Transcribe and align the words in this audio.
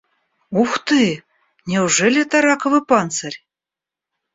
Ух 0.49 0.79
ты, 0.83 1.23
неужели 1.67 2.23
это 2.23 2.41
раковый 2.41 2.83
панцирь? 2.83 3.37